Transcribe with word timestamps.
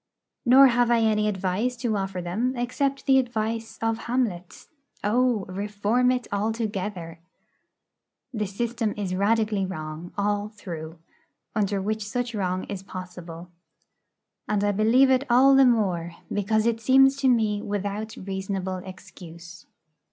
Nor 0.47 0.65
have 0.69 0.89
I 0.89 1.01
any 1.01 1.27
advice 1.27 1.75
to 1.77 1.95
offer 1.95 2.23
them 2.23 2.55
except 2.57 3.05
the 3.05 3.19
advice 3.19 3.77
of 3.83 3.99
Hamlet: 4.05 4.65
'O, 5.03 5.45
reform 5.45 6.09
it 6.09 6.25
altogether.' 6.31 7.19
The 8.33 8.47
system 8.47 8.95
is 8.97 9.13
radically 9.13 9.63
wrong, 9.63 10.11
all 10.17 10.49
through, 10.49 10.97
under 11.55 11.79
which 11.79 12.03
such 12.03 12.33
wrong 12.33 12.63
is 12.63 12.81
possible. 12.81 13.51
And 14.47 14.63
I 14.63 14.71
believe 14.71 15.11
it 15.11 15.23
all 15.29 15.53
the 15.53 15.65
more 15.67 16.15
because 16.33 16.65
it 16.65 16.81
seems 16.81 17.15
to 17.17 17.27
me 17.27 17.61
without 17.61 18.15
reasonable 18.15 18.77
excuse. 18.77 19.67